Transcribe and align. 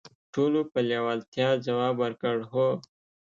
ټولو 0.33 0.59
په 0.71 0.79
لیوالتیا 0.89 1.49
ځواب 1.65 1.95
ورکړ: 2.03 2.35
"هو". 2.51 2.67